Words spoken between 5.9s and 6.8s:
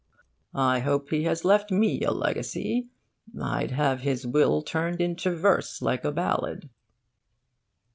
a ballad.